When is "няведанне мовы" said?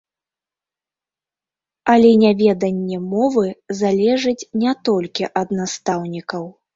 2.23-3.45